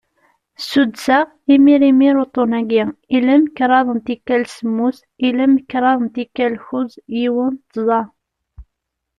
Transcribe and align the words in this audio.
Suddseɣ 0.69 1.25
imir 1.53 1.81
imir 1.89 2.15
uṭṭun-agi: 2.23 2.83
ilem, 3.15 3.43
kraḍ 3.57 3.87
n 3.97 3.99
tikal 4.05 4.43
semmus, 4.55 4.97
ilem, 5.27 5.53
kraḍ 5.69 5.97
n 6.01 6.07
tikal 6.15 6.53
kuẓ, 6.65 6.91
yiwen, 7.17 7.53
tẓa. 7.73 8.01